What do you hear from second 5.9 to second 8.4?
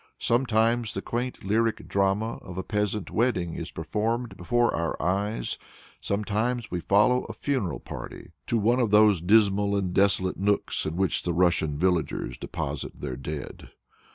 sometimes we follow a funeral party